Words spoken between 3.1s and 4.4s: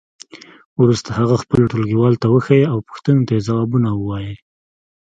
ته یې ځوابونه ووایئ.